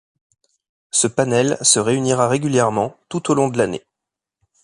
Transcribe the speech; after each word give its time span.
Ce 0.89 1.05
panel 1.05 1.59
se 1.61 1.77
réunira 1.77 2.27
régulièrement 2.27 2.97
tout 3.07 3.29
au 3.29 3.35
long 3.35 3.49
de 3.49 3.59
l'année. 3.59 3.83